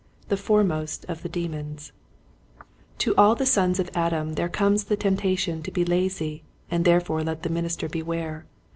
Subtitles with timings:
[0.29, 1.91] The Foremost of the Demons,
[2.97, 7.21] To all the sons of Adam there comes the temptation to be lazy, and therefore
[7.21, 8.47] let the minister beware.